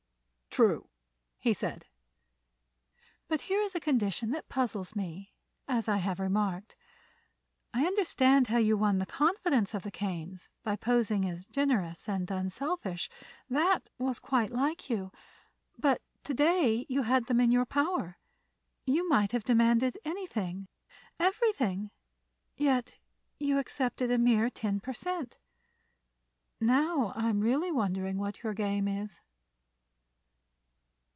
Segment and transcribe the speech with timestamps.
[0.53, 0.89] "True,"
[1.39, 1.85] he said.
[3.29, 5.31] "But here is a condition that puzzles me,
[5.65, 6.75] as I have remarked.
[7.73, 12.29] I understand how you won the confidence of the Kanes by posing as generous and
[12.29, 13.09] unselfish.
[13.49, 15.13] That was quite like you.
[15.79, 18.17] But to day you had them in your power.
[18.85, 22.97] You might have demanded anything—everything—yet
[23.39, 25.37] you accepted a mere ten per cent.
[26.59, 29.21] Now I'm really wondering what your game is."